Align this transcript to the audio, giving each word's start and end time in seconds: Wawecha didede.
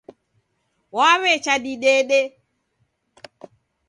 Wawecha 0.97 1.53
didede. 1.63 2.19